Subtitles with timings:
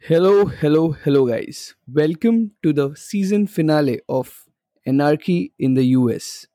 [0.00, 1.74] Hello, hello, hello, guys.
[1.86, 4.44] Welcome to the season finale of
[4.86, 6.46] Anarchy in the US.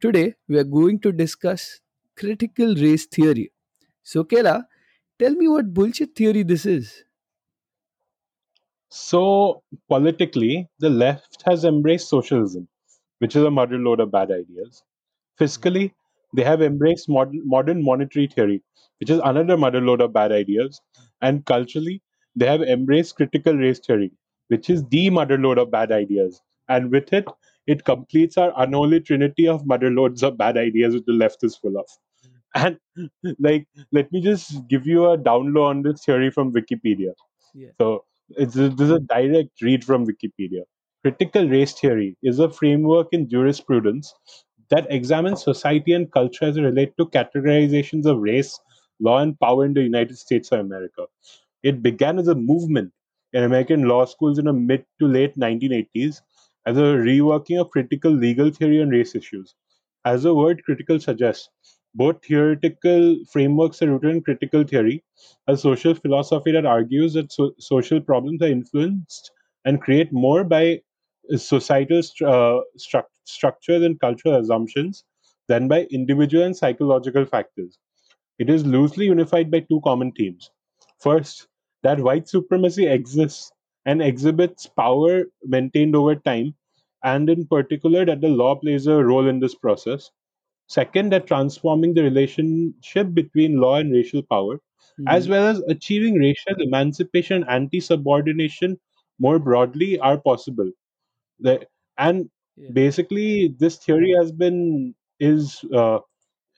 [0.00, 1.80] Today, we are going to discuss
[2.16, 3.52] critical race theory.
[4.02, 4.64] So, Kela,
[5.18, 7.04] tell me what bullshit theory this is.
[8.88, 12.68] So, politically, the left has embraced socialism,
[13.18, 14.82] which is a mother load of bad ideas.
[15.40, 15.92] Fiscally,
[16.34, 18.62] they have embraced modern, modern monetary theory,
[19.00, 20.80] which is another mother load of bad ideas.
[21.20, 22.02] And culturally,
[22.36, 24.12] they have embraced critical race theory,
[24.48, 26.40] which is the mother load of bad ideas.
[26.68, 27.26] And with it,
[27.66, 31.56] it completes our unholy trinity of mother loads of bad ideas which the left is
[31.56, 31.86] full of.
[32.56, 32.78] And
[33.40, 37.12] like, let me just give you a download on this theory from Wikipedia.
[37.52, 37.70] Yeah.
[37.80, 40.62] So it's a, this is a direct read from Wikipedia.
[41.02, 44.14] Critical race theory is a framework in jurisprudence
[44.70, 48.58] that examines society and culture as it relate to categorizations of race,
[49.00, 51.06] law, and power in the United States of America.
[51.64, 52.92] It began as a movement
[53.32, 56.22] in American law schools in the mid to late 1980s
[56.66, 59.56] as a reworking of critical legal theory on race issues.
[60.04, 61.48] As the word critical suggests,
[61.94, 65.02] both theoretical frameworks are rooted in critical theory,
[65.48, 69.32] a social philosophy that argues that so- social problems are influenced
[69.64, 70.82] and create more by
[71.36, 75.04] societal stru- uh, struc- structures and cultural assumptions
[75.48, 77.78] than by individual and psychological factors.
[78.38, 80.50] It is loosely unified by two common themes.
[81.00, 81.48] First,
[81.84, 83.52] that white supremacy exists
[83.86, 86.56] and exhibits power maintained over time,
[87.04, 90.10] and in particular, that the law plays a role in this process.
[90.68, 94.60] Second, that transforming the relationship between law and racial power,
[95.06, 95.30] as Mhm.
[95.30, 98.78] well as achieving racial emancipation and anti subordination
[99.18, 100.70] more broadly, are possible.
[101.40, 101.66] The-
[101.98, 102.70] and Yeah.
[102.72, 106.00] basically, this theory has been is uh,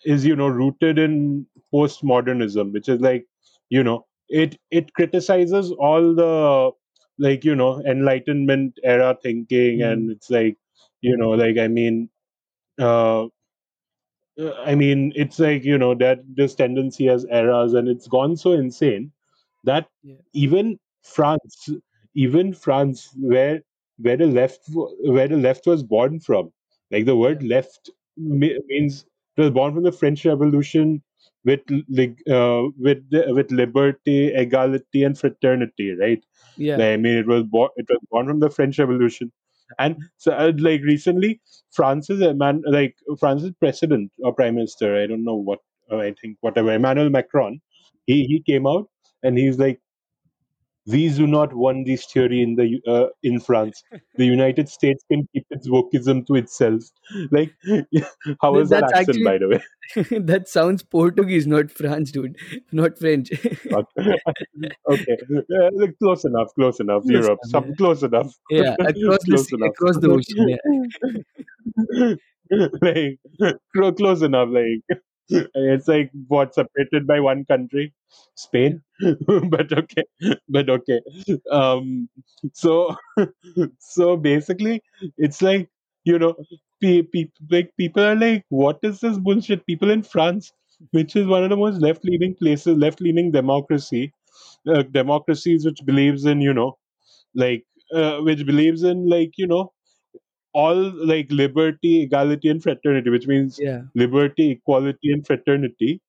[0.05, 3.27] is you know rooted in postmodernism, which is like
[3.71, 6.71] you know it it criticizes all the
[7.19, 10.13] like you know Enlightenment era thinking, and Mhm.
[10.13, 10.57] it's like
[11.01, 12.11] you know like I mean.
[12.79, 13.27] Uh,
[14.67, 18.53] I mean, it's like you know that this tendency has eras, and it's gone so
[18.53, 19.13] insane
[19.65, 20.17] that Yeah.
[20.35, 21.69] even France,
[22.15, 23.63] even France, where
[23.99, 24.61] where the left
[25.05, 26.53] where the left was born from,
[26.91, 27.17] like the Yeah.
[27.17, 29.07] word left means
[29.37, 31.03] it was born from the French Revolution
[31.47, 31.61] with
[32.31, 36.23] uh, with with liberty, equality, and fraternity, right?
[36.57, 36.77] Yeah.
[36.77, 39.33] Like, I mean, it was born it was born from the French Revolution,
[39.79, 41.41] and so uh, like recently,
[41.73, 46.37] France's man like France's president or prime minister, I don't know what uh, I think
[46.41, 47.61] whatever Emmanuel Macron,
[48.07, 48.89] he he came out
[49.23, 49.81] and he's like
[50.87, 53.83] we do not want this theory in the uh, in France.
[54.15, 56.83] The United States can keep its wokeism to itself.
[57.31, 57.53] Like,
[58.41, 60.19] how is That, that accent, actually by the way?
[60.21, 62.37] that sounds Portuguese, not French, dude.
[62.73, 63.31] Not French.
[63.33, 64.17] okay,
[64.87, 67.03] uh, close enough, close enough.
[67.03, 68.77] Close Europe, enough, some close enough, yeah.
[68.79, 69.71] Yeah, across the close sea, enough.
[69.71, 70.49] across the ocean.
[71.99, 72.15] Yeah.
[72.83, 74.49] like close enough.
[74.51, 75.01] Like
[75.55, 77.93] it's like what separated by one country,
[78.37, 78.83] Spain.
[79.27, 80.05] but okay,
[80.49, 81.01] but okay.
[81.51, 82.09] Um,
[82.53, 82.97] so
[83.79, 84.83] so basically,
[85.19, 85.69] it's like
[86.05, 86.35] you know,
[86.81, 89.67] pe- pe- like people are like, what is this bullshit?
[89.67, 90.53] People in France,
[90.93, 94.13] which is one of the most left-leaning places, left-leaning democracy,
[94.69, 96.79] uh, democracies which believes in you know,
[97.35, 97.65] like
[97.95, 99.73] uh, which believes in like you know
[100.63, 100.81] all
[101.13, 103.83] like liberty, equality, and fraternity, which means Yeah.
[103.95, 106.01] liberty, equality, and fraternity.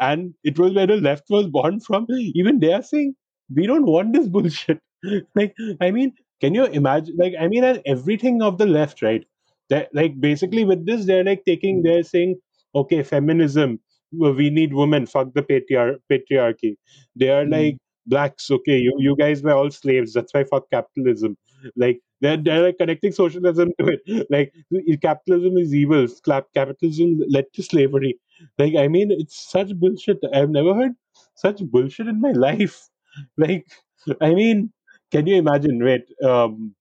[0.00, 2.06] And it was where the left was born from.
[2.34, 3.14] Even they are saying,
[3.54, 4.80] we don't want this bullshit.
[5.34, 7.16] like, I mean, can you imagine?
[7.18, 9.24] Like, I mean, and everything of the left, right?
[9.70, 12.36] That like basically with this, they're like taking, they're saying,
[12.74, 13.80] okay, feminism,
[14.12, 16.76] well, we need women, fuck the patriar- patriarchy.
[17.16, 17.52] They are Mm.
[17.52, 17.76] like
[18.06, 21.36] blacks, okay, you you guys were all slaves, that's why fuck capitalism.
[21.76, 24.26] Like they're they're like connecting socialism to it.
[24.30, 24.52] Like
[25.02, 26.06] capitalism is evil.
[26.24, 28.18] Clap capitalism led to slavery.
[28.58, 30.18] Like I mean, it's such bullshit.
[30.34, 30.92] I've never heard
[31.34, 32.88] such bullshit in my life.
[33.36, 33.66] Like
[34.20, 34.72] I mean,
[35.12, 35.82] can you imagine?
[35.82, 36.74] Wait, um,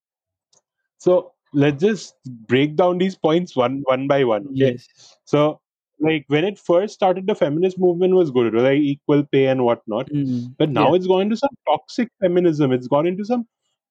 [0.97, 2.15] so let's just
[2.47, 4.47] break down these points one one by one.
[4.47, 4.87] Okay, Yes.
[5.25, 5.59] so
[5.99, 10.09] like when it first started, the feminist movement was good, like equal pay and whatnot.
[10.09, 10.55] Mm.
[10.57, 10.81] But Yeah.
[10.81, 12.71] now it's gone into some toxic feminism.
[12.73, 13.47] It's gone into some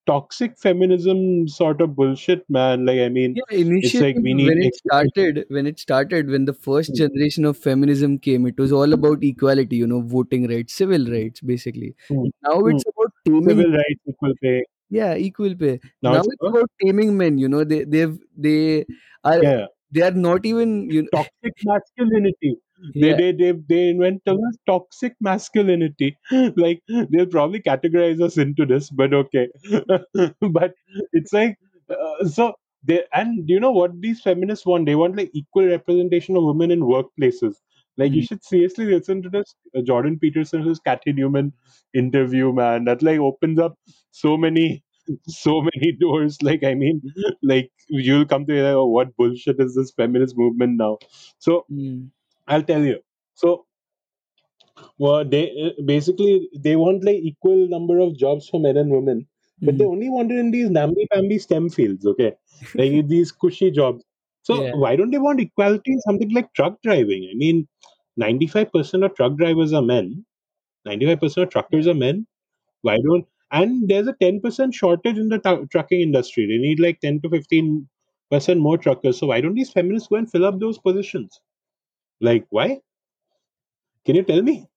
[0.07, 2.87] toxic feminism sort of bullshit, man.
[2.87, 6.31] Like I mean, Yeah, it's initially like we need when it started, when it started,
[6.31, 10.49] when the first generation of feminism came, it was all about equality, you know, voting
[10.49, 11.97] rights, civil rights, basically.
[12.11, 12.71] Mm, Now mm.
[12.71, 14.65] it's about taming, Civil rights, equal pay.
[14.91, 15.81] yeah, equal pay.
[16.03, 18.87] Now Now it's it's about about taming men, you know, they they've they
[19.25, 22.57] are yeah, they are not even you know, toxic masculinity.
[22.95, 23.17] They yeah.
[23.17, 24.37] they they, they invent a
[24.67, 26.17] toxic masculinity.
[26.57, 29.49] Like they'll probably categorize us into this but okay.
[30.41, 30.75] But
[31.13, 31.59] it's like
[31.91, 32.55] uh, so
[32.85, 34.87] they and you know what these feminists want?
[34.87, 37.55] They want like equal representation of women in workplaces.
[37.97, 41.53] Like you mm, should seriously listen to this uh, jordan Peterson's Cathy newman
[41.95, 43.79] interview man that like opens up
[44.11, 44.83] so many
[45.29, 46.39] so many doors.
[46.43, 47.03] Like i mean
[47.43, 50.99] like you'll come to like, oh, what bullshit is this feminist movement now?
[51.39, 52.09] So mm,
[52.47, 52.99] I'll tell you.
[53.35, 53.67] So,
[54.99, 59.27] well, they basically they want like equal number of jobs for men and women,
[59.63, 59.91] but they mm.
[59.91, 62.05] only want it in these namby-pamby STEM fields.
[62.07, 62.35] Okay,
[62.75, 64.05] like these cushy jobs.
[64.43, 67.29] So yeah why don't they want equality in something like truck driving?
[67.33, 67.67] I mean,
[68.17, 70.25] ninety-five percent of truck drivers are men.
[70.85, 72.27] Ninety-five percent of truckers are men.
[72.83, 73.27] Why don't?
[73.53, 76.47] And there's a ten percent shortage in the tu- trucking industry.
[76.47, 77.89] They need like ten to fifteen
[78.31, 79.19] percent more truckers.
[79.19, 81.41] So why don't these feminists go and fill up those positions?
[82.21, 82.81] Like why?
[84.07, 84.69] Can you tell me?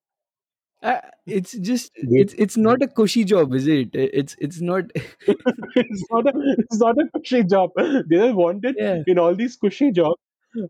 [0.83, 6.03] uh, it's just it's it's not a cushy job is it it's it's not it's
[6.11, 7.71] not a it's not a cushy job.
[7.77, 10.21] They just want it yeah in all these cushy jobs,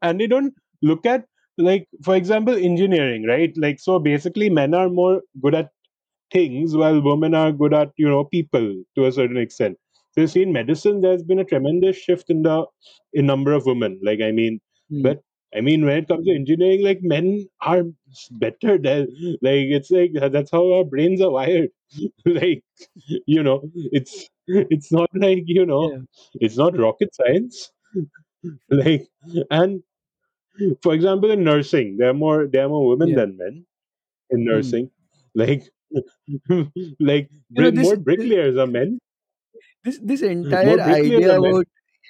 [0.02, 1.26] and they don't look at
[1.58, 3.54] like for example engineering, right?
[3.58, 5.70] Like so basically men are more good at
[6.32, 9.78] things while women are good at you know people to a certain extent.
[10.14, 12.66] So you see in medicine there's been a tremendous shift in the
[13.14, 14.00] in number of women.
[14.04, 14.62] Like I mean,
[14.92, 15.22] mm, but
[15.56, 17.84] I mean when it comes to engineering, like men are
[18.32, 19.08] better than
[19.42, 21.70] like it's like that's how our brains are wired.
[22.26, 22.64] like
[23.26, 26.00] you know it's it's not like you know yeah.
[26.36, 27.72] it's not rocket science.
[28.70, 29.08] Like
[29.50, 29.82] and
[30.82, 33.16] for example in nursing there are more there are more women yeah.
[33.16, 33.66] than men
[34.30, 34.46] in mm.
[34.46, 34.90] nursing.
[35.36, 35.64] Like
[37.00, 39.00] like you know this more bricklayers are men.
[39.84, 41.66] this this entire idea about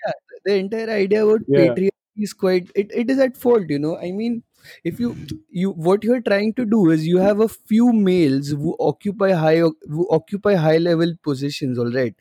[0.06, 1.60] yeah the entire idea about yeah.
[1.60, 3.98] patriarchy is quite it, it is at fault you know.
[3.98, 4.44] I mean
[4.84, 5.16] if you
[5.50, 9.58] you what you're trying to do is you have a few males who occupy high
[9.60, 12.16] who occupy high level positions all right?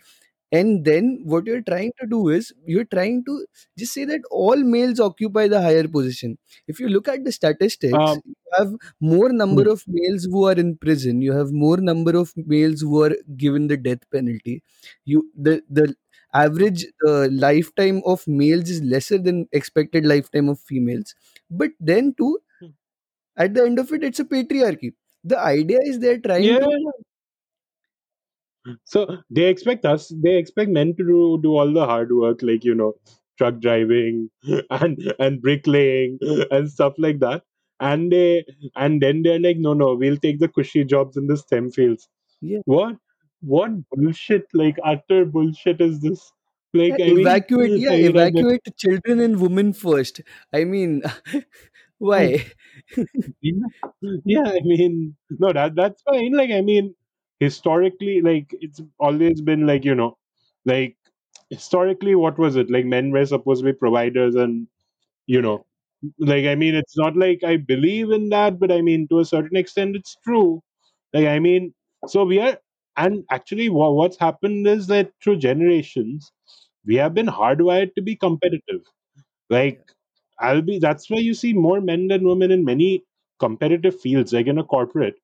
[0.52, 3.46] And then what you're trying to do is you're trying to
[3.76, 6.38] just say that all males occupy the higher position.
[6.68, 10.52] If you look at the statistics um you have more number of males who are
[10.52, 11.20] in prison.
[11.20, 14.62] You have more number of males who are given the death penalty.
[15.04, 15.94] You the the
[16.42, 21.14] average uh, lifetime of males is lesser than expected lifetime of females.
[21.50, 22.38] But then too
[23.36, 24.92] at the end of it it's a patriarchy.
[25.24, 26.58] The idea is they're trying yeah.
[26.60, 26.92] To
[28.84, 32.64] So they expect us, they expect men to do, do all the hard work, like
[32.64, 32.94] you know,
[33.38, 34.30] truck driving
[34.70, 36.18] and and bricklaying
[36.50, 37.42] and stuff like that.
[37.80, 38.44] And they
[38.74, 42.08] and then they're like, no, no, we'll take the cushy jobs in the STEM fields.
[42.40, 42.60] yeah.
[42.64, 42.96] What
[43.40, 44.46] what bullshit?
[44.54, 46.32] Like utter bullshit is this?
[46.88, 47.72] Yeah, Like I mean, evacuate.
[47.74, 50.20] Yeah, evacuate children and women first.
[50.52, 51.02] I mean,
[51.98, 52.46] why?
[53.40, 53.52] Yeah,
[54.24, 56.32] yeah, I mean, no, that that's fine.
[56.32, 56.94] Like, I mean,
[57.40, 60.18] historically, like it's always been like you know,
[60.64, 60.96] like
[61.50, 62.70] historically, what was it?
[62.70, 64.68] Like men were supposed to be providers, and
[65.26, 65.66] you know,
[66.18, 69.24] like I mean, it's not like I believe in that, but I mean, to a
[69.24, 70.62] certain extent, it's true.
[71.14, 71.74] Like, I mean,
[72.06, 72.58] so we are,
[72.96, 76.32] and actually, what what's happened is that through generations,
[76.86, 78.82] we have been hardwired to be competitive
[79.50, 79.80] like
[80.40, 83.04] I'll be that's why you see more men than women in many
[83.40, 85.16] competitive fields, like in a corporate.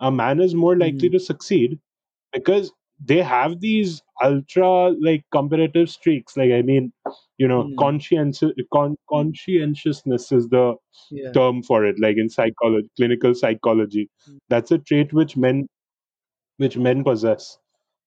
[0.00, 1.78] A man is more likely Mm, to succeed
[2.32, 2.72] because
[3.04, 6.36] they have these ultra like competitive streaks.
[6.36, 6.92] Like I mean,
[7.38, 10.76] you know, mm, conscientious con- conscientiousness is the
[11.10, 11.32] yeah.
[11.34, 14.10] term for it, like in psychology, clinical psychology.
[14.28, 15.66] Mm, That's a trait which men
[16.62, 17.58] which men possess.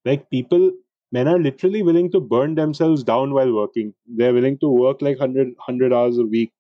[0.06, 0.72] Like people
[1.12, 3.94] men are literally willing to burn themselves down while working.
[4.08, 6.54] They're willing to work like 100, 100 hours a week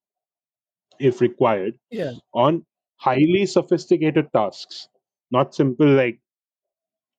[0.99, 2.13] if required, Yeah.
[2.33, 2.65] on
[2.97, 4.89] highly sophisticated tasks,
[5.31, 6.19] not simple like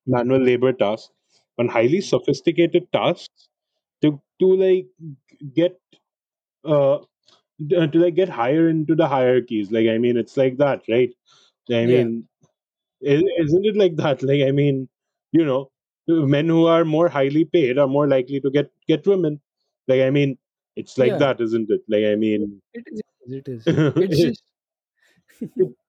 [0.06, 1.12] manual labor tasks,
[1.58, 3.48] on highly Mm, sophisticated tasks
[4.02, 4.88] to to like
[5.54, 5.80] get
[6.64, 6.98] uh
[7.70, 9.72] to like get higher into the hierarchies.
[9.72, 11.10] Like I mean, it's like that, right?
[11.72, 12.28] I mean,
[13.02, 14.22] isn't it like that?
[14.22, 14.88] Like I mean,
[15.32, 15.70] you know,
[16.08, 19.40] men who are more highly paid are more likely to get get women.
[19.88, 20.38] Like I mean,
[20.76, 21.18] it's like Yeah.
[21.18, 21.82] that, isn't it?
[21.88, 22.60] Like I mean.
[22.74, 23.02] It is.
[23.26, 23.66] It is.
[23.96, 24.42] It's just.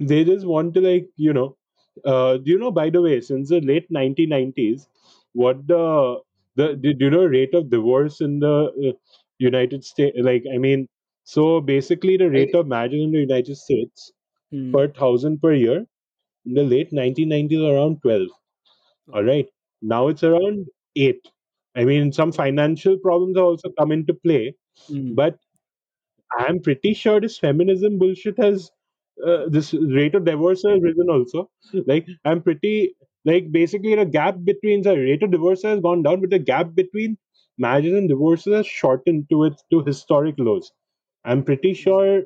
[0.00, 1.56] they just want to like you know
[2.04, 4.88] uh do you know by the way since the late 1990s
[5.32, 6.18] what the
[6.56, 8.92] the do you know rate of divorce in the uh,
[9.38, 10.88] united states like i mean
[11.24, 14.12] so basically the rate of marriage in the united states
[14.52, 15.86] Mm, per thousand per year
[16.46, 18.28] in the late 1990s around 12
[19.12, 19.48] All right.
[19.82, 21.28] now it's around 8
[21.76, 24.54] i mean some financial problems have also come into play
[24.90, 25.38] Mm, but
[26.38, 28.70] I'm pretty sure this feminism bullshit has
[29.26, 31.50] uh, this rate of divorce has risen also.
[31.86, 36.20] Like I'm pretty like basically the gap between the rate of divorce has gone down,
[36.20, 37.16] but the gap between
[37.58, 40.72] marriages and divorces has shortened to its to historic lows.
[41.24, 42.24] I'm pretty sure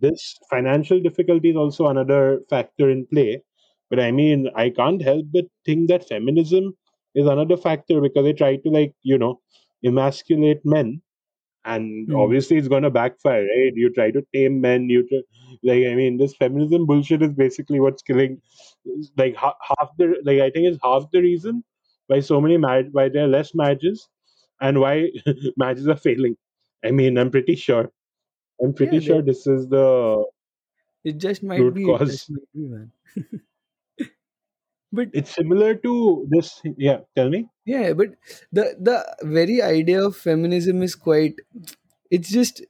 [0.00, 3.42] this financial difficulty is also another factor in play.
[3.90, 6.76] But I mean, I can't help but think that feminism
[7.14, 9.40] is another factor because they try to like you know
[9.84, 11.02] emasculate men
[11.64, 12.14] and Hmm.
[12.14, 13.72] obviously it's gonna backfire, right?
[13.74, 15.20] You try to tame men, you try,
[15.62, 18.40] like I mean, this feminism bullshit is basically what's killing,
[19.16, 21.64] like ha- half the like I think it's half the reason
[22.06, 24.08] why so many marriage why there are less marriages
[24.60, 25.10] and why
[25.56, 26.36] marriages are failing.
[26.84, 27.90] I mean, I'm pretty sure.
[28.62, 30.24] I'm Yeah, pretty they, sure this is the
[31.04, 31.92] it just might root be.
[31.92, 32.30] It just cause.
[32.30, 32.92] might be, man.
[34.92, 36.60] But It's similar to this.
[36.76, 37.48] Yeah, tell me.
[37.64, 38.14] yeah, but
[38.52, 41.40] the the very idea of feminism is quite.
[42.10, 42.62] It's just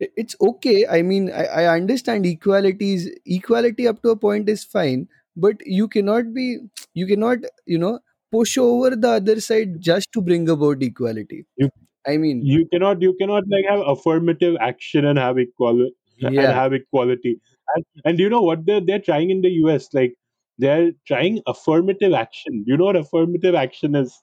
[0.00, 4.64] it's okay i mean I, I understand equality is equality up to a point is
[4.64, 6.58] fine but you cannot be
[6.94, 11.70] you cannot you know push over the other side just to bring about equality You
[12.06, 16.52] i mean you cannot you cannot like have affirmative action and have equality and yeah.
[16.52, 17.40] have equality.
[17.74, 18.66] And, and you know what?
[18.66, 20.14] They're, they're trying in the us like
[20.58, 22.64] they're trying affirmative action.
[22.66, 24.22] You know what affirmative action is?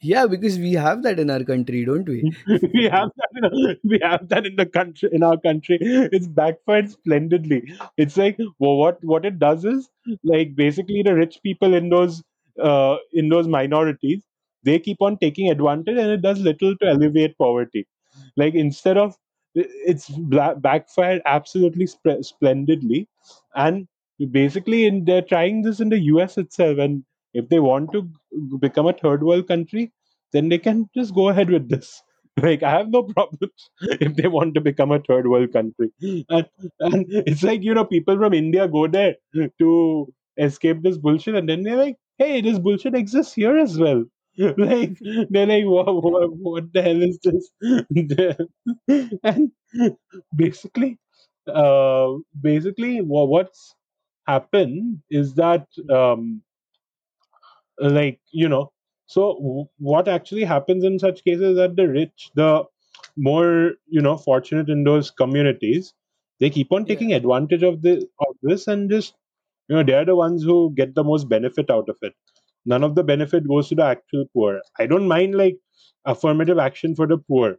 [0.00, 2.32] Yeah because we have that in our country don't we?
[2.46, 5.78] We have that in a, we have that in the country in our country.
[5.80, 7.72] It's backfired splendidly.
[7.96, 9.90] It's like well, what what it does is
[10.22, 12.22] like basically the rich people in those
[12.62, 14.22] uh in those minorities
[14.64, 17.86] they keep on taking advantage and it does little to alleviate poverty.
[18.36, 19.16] Like instead of
[19.54, 20.08] it's
[20.58, 23.08] backfired absolutely sp- splendidly.
[23.54, 23.88] And
[24.30, 28.08] basically in they're trying this in the us itself and if they want to
[28.58, 29.92] become a third world country
[30.32, 32.02] then they can just go ahead with this.
[32.40, 35.90] Like i have no problems if they want to become a third world country.
[36.30, 36.46] And,
[36.78, 39.16] and it's like you know people from india go there
[39.58, 44.04] to escape this bullshit and then they're like hey this bullshit exists here as well
[44.58, 44.96] like
[45.30, 47.50] they're like what, what, what the hell is this?
[49.24, 49.52] And
[50.36, 50.98] basically
[51.52, 53.74] uh basically wha- what's
[54.26, 56.42] happened is that um
[57.80, 58.70] like you know
[59.06, 62.64] so w- what actually happens in such cases that the rich the
[63.16, 65.94] more you know fortunate in those communities
[66.40, 66.88] they keep on yeah.
[66.88, 69.14] taking advantage of the of this and just
[69.68, 72.14] you know they're the ones who get the most benefit out of it
[72.68, 74.60] none of the benefit goes to the actual poor.
[74.78, 75.58] I don't mind like
[76.06, 77.58] affirmative action for the poor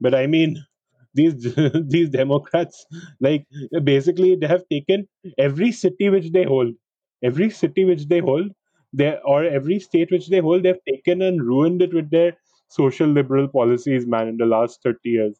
[0.00, 0.56] but i mean
[1.14, 1.34] these
[1.94, 2.86] these democrats
[3.20, 3.46] like
[3.84, 5.06] basically they have taken
[5.38, 6.74] every city which they hold
[7.22, 8.50] every city which they hold
[8.92, 12.36] they or every state which they hold they've taken and ruined it with their
[12.68, 15.36] social liberal policies man in the last 30 years.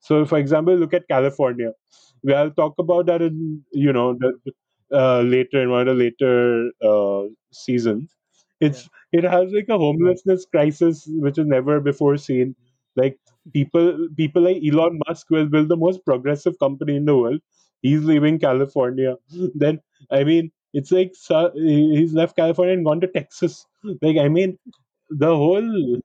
[0.00, 1.72] So for example look at california.
[2.22, 4.32] We i'll talk about that in you know the,
[4.92, 8.14] uh, later in one of the later uh, seasons
[8.60, 12.54] it's it has like a homelessness crisis which is never before seen
[12.96, 13.18] like
[13.52, 17.40] people people like Elon Musk will build the most progressive company in the world.
[17.82, 19.16] He's leaving California.
[19.54, 21.12] Then I mean, it's like
[21.54, 23.66] he's left California and gone to Texas.
[24.02, 24.58] Like I mean,
[25.10, 26.00] the whole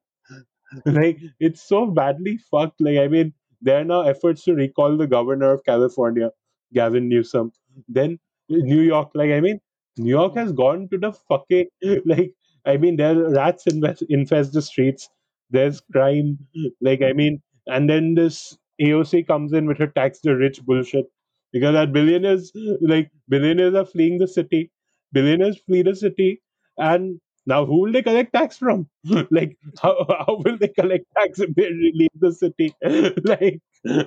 [0.86, 2.82] like it's so badly fucked.
[2.82, 6.32] Like I mean, there are now efforts to recall the governor of California,
[6.74, 7.52] Gavin Newsom.
[7.88, 8.20] Then
[8.50, 9.60] New York, like I mean,
[9.98, 11.68] New York has gone to the fucking
[12.06, 12.34] like
[12.65, 15.10] I mean, there are rats invest, infest the streets.
[15.50, 16.39] There's crime,
[16.82, 21.05] like I mean, and then this AOC comes in with her tax the rich bullshit
[21.51, 22.51] because that billionaires
[22.82, 24.72] like billionaires are fleeing the city.
[25.12, 26.41] Billionaires flee the city,
[26.77, 28.88] and now who will they collect tax from?
[29.32, 32.74] like how, how will they collect tax if they leave the city?
[33.25, 33.60] like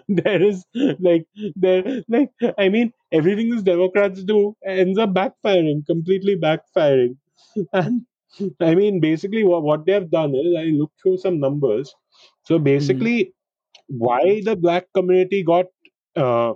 [0.08, 0.64] there is
[0.98, 7.16] like there like I mean everything these Democrats do ends up backfiring, completely backfiring.
[7.72, 8.06] And
[8.60, 11.94] I mean basically what, what they have done is I looked through some numbers.
[12.44, 13.34] So basically
[13.88, 15.66] why the black community got
[16.16, 16.54] uh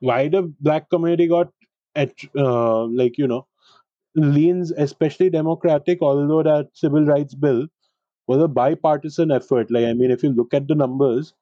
[0.00, 1.48] why the black community got
[1.94, 3.46] at uh, like you know
[4.16, 7.66] leans especially democratic although that civil rights bill
[8.28, 9.70] was a bipartisan effort.
[9.70, 11.34] Like, I mean, if you look at the numbers,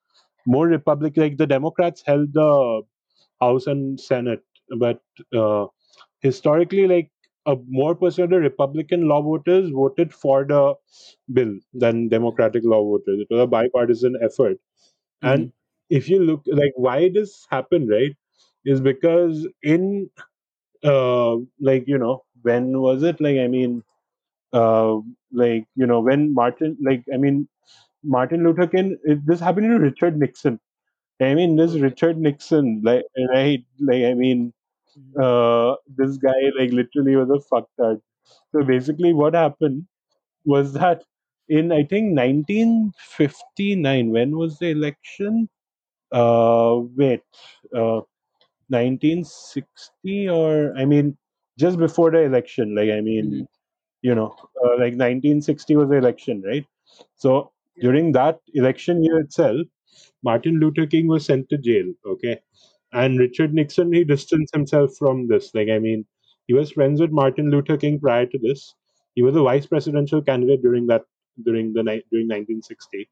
[0.46, 2.82] more Republic, like the Democrats held the
[3.40, 4.42] House and Senate,
[4.78, 5.00] but
[5.36, 5.66] uh,
[6.22, 7.10] historically, like
[7.46, 10.74] a more percent of Republican law voters voted for the
[11.32, 13.20] bill than Democratic law voters.
[13.20, 14.58] It was a bipartisan effort.
[15.22, 15.52] hmm And
[15.90, 18.16] if you look, like, why this happened, right,
[18.64, 20.10] is because in,
[20.84, 23.20] uh, like, you know, when was it?
[23.20, 23.82] Like, I mean,
[24.52, 24.96] uh,
[25.32, 27.48] like, you know, when Martin, like, I mean,
[28.04, 30.60] Martin Luther King, it, this happened to Richard Nixon.
[31.20, 33.64] I mean, this Richard Nixon, like, right?
[33.80, 34.52] Like, I mean.
[35.20, 38.00] Uh, this guy, like, literally was a fucktard.
[38.52, 39.86] So basically, what happened
[40.44, 41.04] was that
[41.48, 45.48] in, I think, 1959, when was the election?
[46.12, 47.22] Uh, wait,
[47.76, 48.00] uh,
[48.70, 51.16] 1960 or, I mean,
[51.58, 53.48] just before the election, like, I mean,
[54.02, 54.34] you know,
[54.64, 56.66] uh, like 1960 was the election, right?
[57.16, 59.66] So during that election year itself,
[60.22, 61.92] Martin Luther King was sent to jail.
[62.06, 62.40] Okay,
[62.94, 65.54] and Richard Nixon he distanced himself from this.
[65.54, 66.06] Like I mean,
[66.48, 68.74] he was friends with Martin Luther King prior to this.
[69.14, 71.04] He was a vice presidential candidate during that
[71.44, 73.08] during the ni- during 1960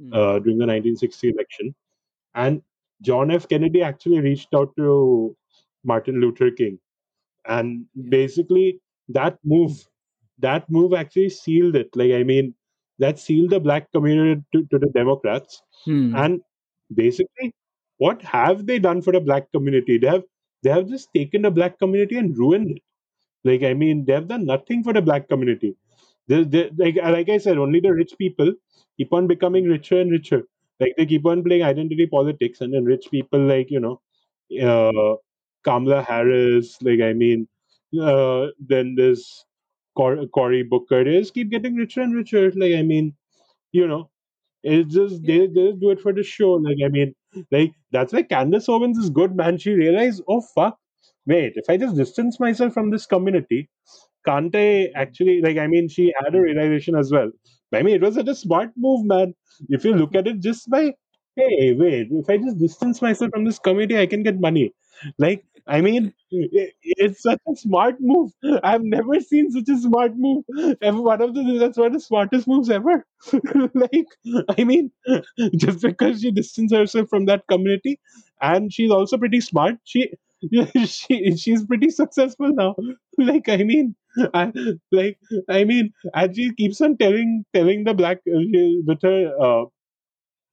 [0.00, 0.12] Hmm.
[0.14, 1.74] uh, during the 1960 election,
[2.34, 2.62] and
[3.02, 3.48] John F.
[3.48, 5.36] Kennedy actually reached out to
[5.84, 6.78] Martin Luther King
[7.46, 9.86] and basically that move
[10.38, 12.54] that move actually sealed it like i mean
[12.98, 16.14] that sealed the black community to, to the democrats Hmm.
[16.16, 16.40] and
[16.94, 17.52] basically
[17.98, 20.24] what have they done for the black community they have
[20.62, 22.82] they have just taken the black community and ruined it
[23.44, 25.74] like i mean they have done nothing for the black community
[26.28, 28.52] they, they, like, like i said only the rich people
[28.98, 30.42] keep on becoming richer and richer
[30.80, 34.00] like they keep on playing identity politics and then rich people like you know
[34.62, 35.16] uh,
[35.64, 37.48] Kamala Harris, like I mean,
[38.00, 38.96] uh, then
[39.96, 41.04] Cor- Cory Booker.
[41.04, 42.50] Just keep getting richer and richer.
[42.52, 43.14] Like I mean,
[43.72, 44.10] you know,
[44.66, 46.52] it's just they, they just do it for the show.
[46.52, 47.14] Like I mean,
[47.50, 49.58] like that's why Candace Owens is good, man.
[49.58, 50.78] She realized, oh fuck,
[51.26, 53.68] wait, if I just distance myself from this community,
[54.26, 55.58] can't I actually like?
[55.58, 57.30] I mean, she had a realization as well.
[57.74, 59.34] I mean, it was such a smart move, man.
[59.68, 60.94] If you look at it just by,
[61.36, 64.72] hey, wait, if I just distance myself from this community, I can get money.
[65.18, 68.30] Like, I mean, i- it's such a smart move.
[68.62, 70.44] I've never seen such a smart move.
[70.80, 73.04] Ever one of the that's one of the smartest moves ever.
[73.74, 74.06] like,
[74.58, 74.92] I mean,
[75.56, 77.98] just because she distanced herself from that community,
[78.40, 79.76] and she's also pretty smart.
[79.84, 80.12] She,
[80.86, 82.76] she, she's pretty successful now.
[83.18, 83.96] Like, I mean,
[84.34, 84.52] I,
[84.92, 85.18] like,
[85.48, 88.38] I mean, and she keeps on telling telling the black uh,
[88.86, 89.64] with her uh,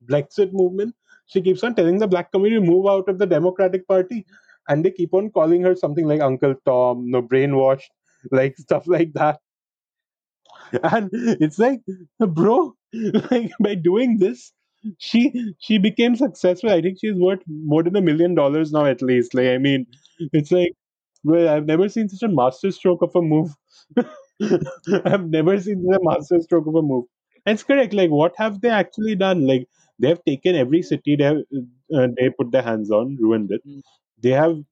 [0.10, 0.96] Blexit movement.
[1.28, 4.26] She keeps on telling the black community move out of the Democratic Party,
[4.68, 7.90] and they keep on calling her something like Uncle Tom, no brainwashed,
[8.32, 9.40] like stuff like that.
[10.84, 11.82] And it's like,
[12.20, 12.76] bro,
[13.32, 14.52] like by doing this,
[14.98, 16.70] she she became successful.
[16.72, 19.34] I think she's worth more than a million dollars now, at least.
[19.34, 19.86] Like, I mean,
[20.34, 20.74] it's like,
[21.24, 23.52] well, I've never seen such a masterstroke of a move.
[25.06, 27.06] I've never seen such a masterstroke of a move.
[27.46, 27.94] And it's correct.
[27.94, 29.48] Like, what have they actually done?
[29.48, 29.68] Like,
[30.00, 31.38] they have taken every city they have,
[31.96, 33.62] uh, they put their hands on, ruined it.
[34.24, 34.64] They have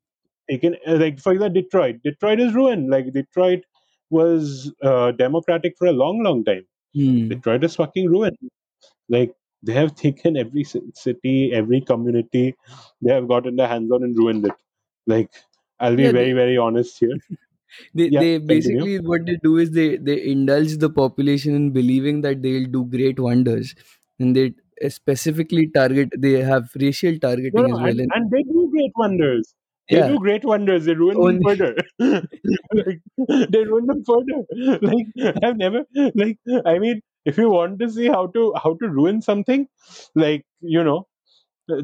[0.49, 1.97] taken, uh, like, for example, Detroit.
[2.03, 2.89] Detroit is ruined.
[2.89, 3.63] Like, Detroit
[4.09, 6.65] was uh, democratic for a long, long time.
[6.93, 7.31] Hmm.
[7.31, 8.37] Detroit is fucking ruined.
[9.09, 9.33] Like,
[9.63, 12.55] they have taken every city, every community,
[13.01, 14.55] they have gotten their hands on and ruined it.
[15.07, 15.31] Like,
[15.79, 16.11] I'll be Yeah.
[16.11, 17.17] very, They, very honest here.
[17.93, 18.87] they Yeah, they continue.
[18.87, 22.85] basically what they do is they they indulge the population in believing that they'll do
[22.85, 23.75] great wonders,
[24.19, 24.53] and they
[24.89, 26.09] specifically target.
[26.17, 27.99] They have racial targeting no, as well.
[27.99, 29.53] and, And they do great wonders.
[29.89, 30.85] They yeah, do great wonders.
[30.85, 31.75] They ruin them further.
[31.99, 33.01] like,
[33.49, 34.79] they ruin them further.
[34.81, 35.83] Like I've never
[36.15, 39.67] like I mean, if you want to see how to how to ruin something,
[40.15, 41.07] like you know,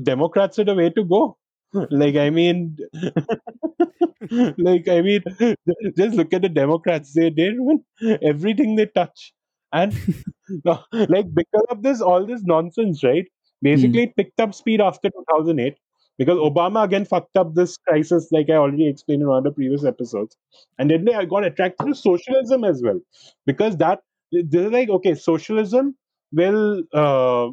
[0.03, 1.37] Democrats are the way to go.
[1.91, 2.77] Like I mean,
[4.57, 5.21] like I mean,
[5.97, 7.13] just look at the Democrats.
[7.13, 7.83] They they ruin
[8.21, 9.33] everything they touch,
[9.77, 9.93] and
[10.65, 13.25] no, like because of this all this nonsense, right?
[13.61, 15.77] Basically, it picked up speed after 2008
[16.17, 19.51] because Obama again fucked up this crisis, like I already explained in one of the
[19.51, 20.37] previous episodes,
[20.77, 22.99] and then they got attracted to socialism as well
[23.45, 25.95] because that they're like okay, socialism
[26.31, 27.49] will uh,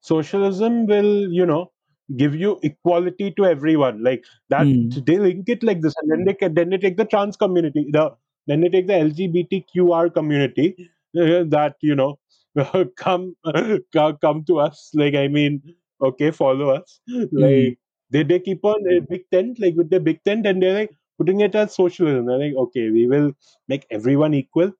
[0.00, 1.70] socialism will you know
[2.16, 4.88] give you equality to everyone like that Hmm.
[5.06, 7.86] they link it like this and then they can, then they take the trans community
[7.92, 8.10] the
[8.46, 10.74] then they take the lgbtqr community
[11.18, 12.18] uh, that you know
[12.96, 13.34] come
[14.20, 15.62] come to us like i mean
[16.02, 17.00] okay follow us.
[17.08, 17.24] Hmm.
[17.32, 17.78] like
[18.10, 20.90] they, they keep on a big tent like with the big tent and they're like
[21.18, 22.26] putting it as socialism.
[22.26, 23.32] They're like okay we will
[23.68, 24.72] make everyone equal.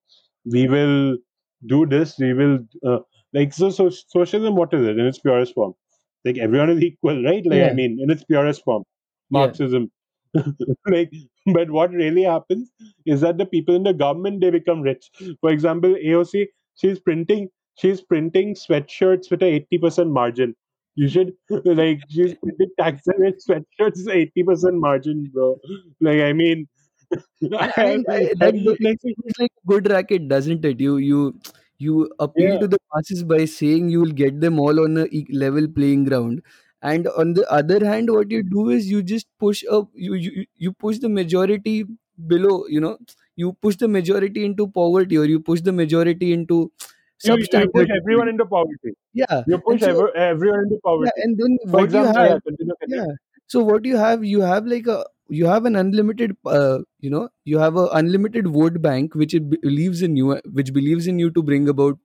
[0.45, 1.19] We will
[1.67, 2.19] do this.
[2.19, 2.99] We will uh,
[3.33, 4.99] like so, so socialism what is it?
[4.99, 5.75] In its purest form.
[6.25, 7.45] Like everyone is equal right?
[7.47, 8.85] Like i mean in its purest form.
[9.31, 9.53] Yeah.
[10.87, 11.13] like
[11.53, 12.71] but what really happens
[13.07, 15.11] is that the people in the government they become rich.
[15.41, 20.55] For example aoc she's printing she's printing sweatshirts with a 80% margin.
[20.95, 21.33] You should
[21.65, 24.07] like she's printing taxes with sweatshirts
[24.39, 25.59] 80% margin bro.
[26.01, 26.69] Like i mean
[27.53, 30.81] I, I I, that like it's like a good racket, doesn't it?
[30.81, 31.35] You you
[31.79, 32.59] you appeal yeah.
[32.59, 36.43] to the masses by saying you will get them all on a level playing ground,
[36.83, 40.47] and on the other hand what you do is you just push up you you,
[40.57, 41.85] you push the majority
[42.27, 42.99] below you know.
[43.35, 46.71] You push the majority into poverty or you push the majority into
[47.25, 48.93] You you push everyone into poverty.
[49.15, 49.43] yeah.
[49.47, 51.13] You push so ever, everyone into poverty.
[51.17, 52.17] Yeah and then For what you have
[52.59, 53.07] yeah, yeah.
[53.47, 57.29] So what you have you have like a you have an unlimited uh, you know
[57.45, 61.31] you have a unlimited vote bank which it believes in you which believes in you
[61.31, 61.99] to bring about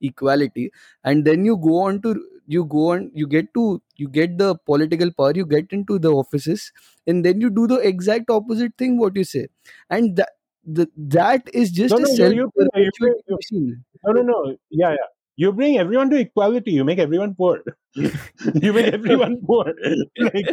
[0.00, 0.70] equality.
[1.04, 2.14] And then you go on to
[2.46, 6.10] you go on you get to you get the political power you get into the
[6.12, 6.72] offices
[7.06, 9.46] and then you do the exact opposite thing what you say
[9.90, 10.30] and that
[10.66, 14.22] the, that is No, just a no, you self you you you, machine no, no,
[14.22, 14.56] no.
[14.70, 15.08] Yeah, yeah.
[15.36, 16.72] You bring everyone to equality.
[16.72, 17.62] You make everyone poor.
[17.94, 19.72] you make everyone poor.
[20.18, 20.50] like,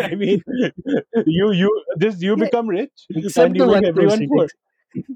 [0.00, 0.42] I mean,
[1.26, 4.32] you you this you yeah, become rich and except you the make one everyone percent
[4.32, 4.48] poor.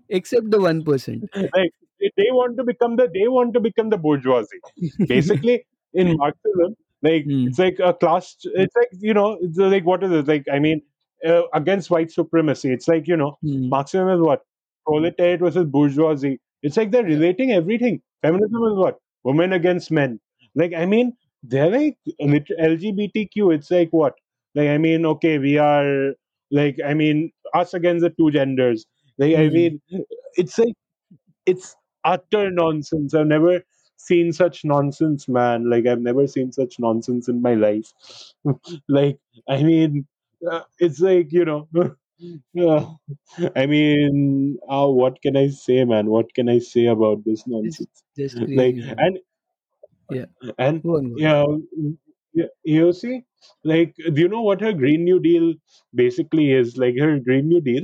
[0.09, 1.73] except the one percent like
[2.17, 4.63] they want to become the they want to become the bourgeoisie
[5.07, 7.47] basically in marxism like Hmm.
[7.47, 10.29] it's like a class it's like you know it's like what is it?
[10.29, 10.83] Like i mean
[11.27, 12.73] uh, against white supremacy.
[12.73, 13.69] It's like you know Hmm.
[13.69, 14.43] marxism is what?
[14.87, 16.41] Proletariat versus bourgeoisie.
[16.63, 18.03] It's like they're relating everything.
[18.23, 18.99] Feminism is what?
[19.25, 20.21] Women against men.
[20.55, 24.15] Like i mean they're like lgbtq it's like what?
[24.55, 26.15] Like i mean okay we are
[26.51, 28.87] like i mean us against the two genders.
[29.19, 29.55] Like i Hmm.
[29.55, 29.81] mean
[30.37, 30.75] it's like
[31.47, 33.15] it's utter nonsense.
[33.15, 33.63] I've never
[33.97, 35.69] seen such nonsense, man.
[35.71, 37.93] Like I've never seen such nonsense in my life.
[38.89, 40.07] like I mean,
[40.51, 41.69] uh, it's like you know.
[42.61, 42.87] uh,
[43.57, 46.07] I mean, uh, what can I say, man?
[46.07, 48.05] What can I say about this It's nonsense?
[48.17, 48.97] just Like, man.
[48.99, 49.19] and
[50.11, 50.27] Yeah.
[50.59, 51.25] and Go on, go on.
[51.25, 51.45] yeah,
[52.35, 53.23] yeah, you see,
[53.65, 55.55] like, do you know what her Green New Deal
[55.95, 56.77] basically is?
[56.77, 57.83] Like, her Green New Deal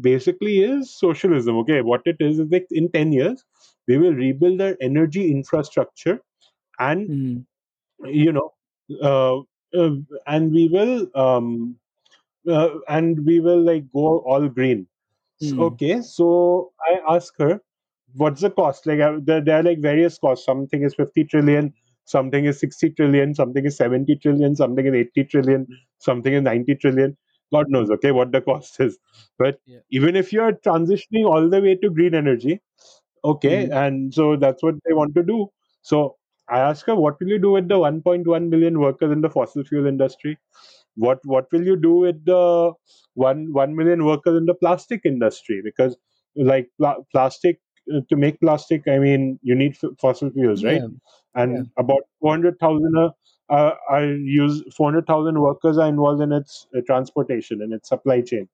[0.00, 1.56] basically is socialism.
[1.58, 3.44] Okay, what it is is like in 10 years,
[3.88, 6.20] we will rebuild our energy infrastructure
[6.78, 7.38] and, Hmm.
[8.04, 8.52] you know,
[9.02, 9.38] uh,
[9.78, 11.78] uh, and we will, um,
[12.48, 14.86] uh, and we will like go all green.
[15.40, 15.60] Hmm.
[15.60, 17.60] okay, so I ask her,
[18.14, 18.86] what's the cost?
[18.86, 20.44] Like, uh, there, there are like various costs.
[20.46, 21.72] Something is 50 trillion,
[22.04, 25.66] something is 60 trillion, something is 70 trillion, something is 80 trillion,
[25.98, 27.16] something is 90 trillion.
[27.52, 28.98] God knows, okay, what the cost is.
[29.38, 29.80] But Yeah.
[29.90, 32.60] even if you're transitioning all the way to green energy,
[33.24, 33.70] okay, Hmm.
[33.70, 35.48] and so that's what they want to do.
[35.82, 36.16] So
[36.48, 39.64] I ask her, what will you do with the 1.1 million workers in the fossil
[39.64, 40.38] fuel industry?
[40.96, 42.72] what what will you do with the
[43.14, 45.96] one one million workers in the plastic industry because
[46.36, 47.60] like pla- plastic
[47.94, 50.88] uh, to make plastic i mean you need f- fossil fuels right Yeah.
[51.44, 51.62] Yeah.
[51.62, 53.10] and about 400000 uh,
[53.50, 58.48] uh, are use 400000 workers are involved in its uh, transportation and its supply chain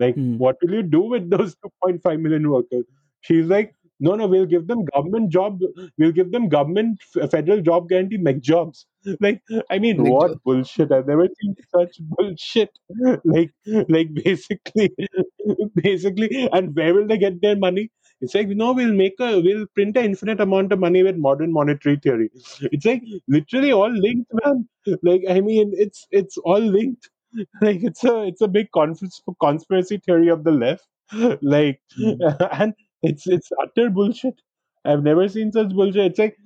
[0.00, 0.36] like Hmm.
[0.36, 2.84] what will you do with those 2.5 million workers
[3.20, 5.60] she's like no no we'll give them government job
[5.98, 8.86] we'll give them government f- federal job guarantee make jobs
[9.20, 10.38] like I mean, Make what job.
[10.44, 10.90] bullshit!
[10.90, 12.70] I've never seen such bullshit.
[13.24, 13.50] like,
[13.90, 14.90] like basically,
[15.74, 17.90] basically, and where will they get their money?
[18.22, 21.52] It's like no, we'll make a, we'll print an infinite amount of money with modern
[21.52, 22.30] monetary theory.
[22.62, 24.66] It's like literally all linked, man.
[25.02, 27.10] Like, I mean, it's it's all linked.
[27.60, 30.86] Like, it's a it's a big conspiracy conspiracy theory of the left.
[31.42, 32.12] Like, Hmm.
[32.52, 32.74] and
[33.10, 34.40] it's it's utter bullshit.
[34.84, 36.06] I've never seen such bullshit.
[36.12, 36.36] It's like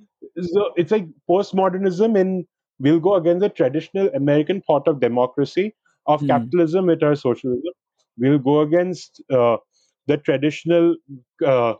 [0.41, 2.45] so it's like postmodernism and
[2.79, 5.75] we'll go against the traditional American thought of democracy,
[6.07, 6.27] of Hmm.
[6.27, 7.73] capitalism with our socialism.
[8.17, 9.57] We'll go against uh,
[10.07, 10.97] the traditional,
[11.45, 11.75] uh,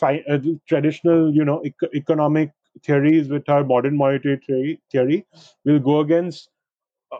[0.00, 2.50] fi- uh, traditional, you know, ec- economic
[2.84, 4.80] theories with our modern monetary theory.
[4.90, 5.26] theory.
[5.64, 6.50] We'll go against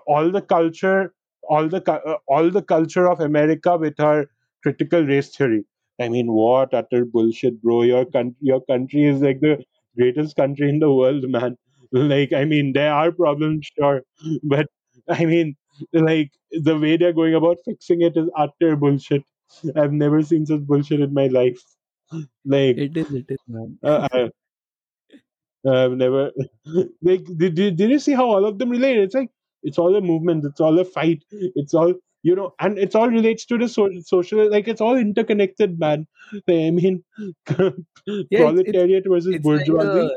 [0.07, 1.15] all the culture,
[1.49, 4.27] all the uh, all the culture of America with her
[4.63, 5.65] critical race theory.
[6.01, 7.83] I mean, what utter bullshit, bro!
[7.83, 9.63] Your country, your country is like the
[9.97, 11.57] greatest country in the world, man.
[11.93, 14.03] Like, I mean, there are problems, sure,
[14.43, 14.67] but
[15.09, 15.57] I mean,
[15.93, 19.23] like the way they're going about fixing it is utter bullshit.
[19.77, 21.61] I've never seen such bullshit in my life.
[22.45, 23.13] Like, It is.
[23.13, 23.79] It is, man.
[23.83, 24.31] uh, I,
[25.67, 26.31] I've never
[27.03, 28.99] like did, did, did you see how all of them relate?
[28.99, 29.31] It's like
[29.63, 33.09] it's all a movement, it's all a fight, it's all you know, and it's all
[33.11, 36.09] relates to the so, social like it's all interconnected, man.
[36.49, 37.05] I mean,
[38.31, 38.49] Yeah.
[38.49, 40.11] It's it's proletariat versus it's like a bourgeoisie.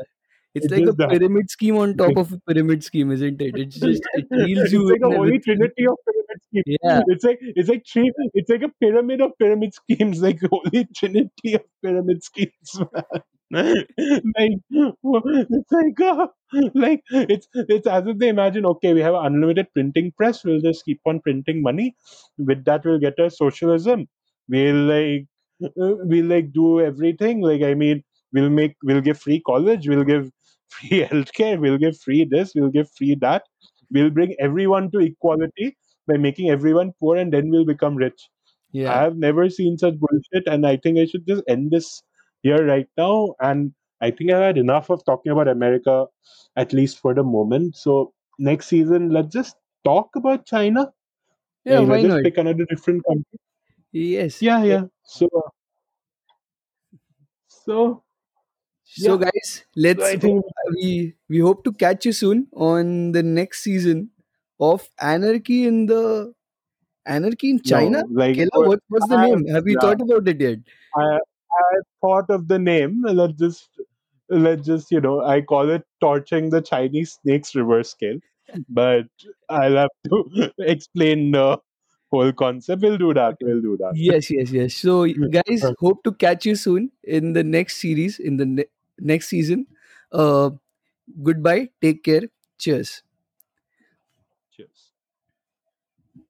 [0.54, 1.10] it's It's like a that.
[1.10, 3.58] pyramid scheme on top of a pyramid scheme, isn't it?
[3.58, 7.02] It's just it it's you like a holy trinity of pyramid schemes yeah.
[7.08, 8.12] It's like it's like three.
[8.34, 12.80] It's like a pyramid of pyramid schemes, like holy trinity of pyramid schemes.
[13.50, 13.86] Like
[14.70, 16.26] it's like uh,
[16.74, 20.44] like it's it's as if they imagine okay we have an unlimited printing press.
[20.44, 21.94] We'll just keep on printing money.
[22.36, 24.06] With that we'll get a socialism.
[24.48, 25.26] We'll like
[25.64, 27.40] uh, we'll like do everything.
[27.40, 29.88] Like i mean we'll make we'll give free college.
[29.88, 30.30] We'll give
[30.68, 31.58] free healthcare.
[31.58, 32.52] We'll give free this.
[32.54, 33.44] We'll give free that.
[33.90, 38.28] We'll bring everyone to equality by making everyone poor and then we'll become rich.
[38.72, 42.02] Yeah, I have never seen such bullshit and i think i should just end this
[42.42, 46.06] here right now and i think i've had enough of talking about america
[46.56, 50.90] at least for the moment so next season let's just talk about china
[51.64, 52.22] Yeah, Eh, why just not?
[52.22, 53.38] pick another different country
[53.92, 54.40] Yes.
[54.40, 55.28] yeah yeah so
[57.46, 58.02] so
[58.94, 60.44] So yeah guys, let's i think
[60.76, 64.10] we we hope to catch you soon on the next season
[64.60, 66.32] of Anarchy in the
[67.06, 68.02] Anarchy in China.
[68.02, 69.46] no like Kela, what what what's the i name?
[69.48, 70.58] Have you yeah thought about it yet?
[70.96, 71.18] I
[71.52, 73.02] I thought of the name.
[73.02, 73.68] Let's just
[74.28, 78.18] let's just you know I call it torching the Chinese snakes reverse scale,
[78.68, 79.06] but
[79.48, 81.58] I'll have to explain the
[82.10, 82.82] whole concept.
[82.82, 83.36] We'll do that.
[83.40, 83.94] We'll do that.
[83.96, 84.74] Yes, yes, yes.
[84.74, 89.28] So guys, hope to catch you soon in the next series in the ne- next
[89.28, 89.66] season.
[90.12, 90.50] Uh,
[91.22, 91.70] goodbye.
[91.80, 92.22] Take care.
[92.58, 93.02] Cheers.